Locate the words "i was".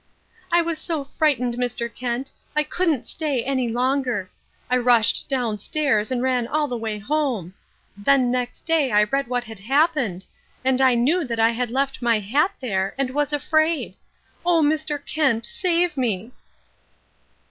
0.51-0.79